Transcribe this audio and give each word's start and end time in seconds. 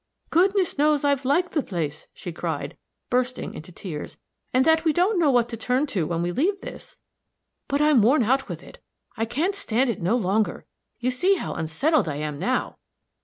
"Goodness 0.31 0.79
knows 0.79 1.03
I've 1.03 1.25
liked 1.25 1.51
the 1.51 1.61
place," 1.61 2.07
she 2.11 2.31
cried, 2.31 2.75
bursting 3.11 3.53
into 3.53 3.71
tears, 3.71 4.17
"and 4.51 4.65
that 4.65 4.83
we 4.83 4.91
don't 4.93 5.19
know 5.19 5.29
what 5.29 5.47
to 5.49 5.57
turn 5.57 5.85
to 5.93 6.07
when 6.07 6.23
we 6.23 6.31
leave 6.31 6.59
this. 6.61 6.97
But 7.67 7.81
I'm 7.83 8.01
worn 8.01 8.23
out 8.23 8.49
with 8.49 8.63
it 8.63 8.79
I 9.15 9.25
can't 9.25 9.53
stand 9.53 9.91
it 9.91 10.01
no 10.01 10.15
longer! 10.15 10.65
You 10.99 11.11
see 11.11 11.35
how 11.35 11.53
unsettled 11.53 12.09
I 12.09 12.15
am 12.15 12.39
now." 12.39 12.77